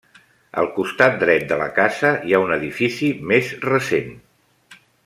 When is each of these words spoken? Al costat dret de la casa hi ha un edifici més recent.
Al 0.61 0.69
costat 0.77 1.19
dret 1.25 1.45
de 1.51 1.59
la 1.63 1.67
casa 1.77 2.13
hi 2.31 2.35
ha 2.35 2.41
un 2.47 2.57
edifici 2.59 3.13
més 3.35 3.55
recent. 3.71 4.15